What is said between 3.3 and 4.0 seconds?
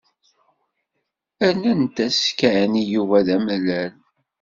amalal.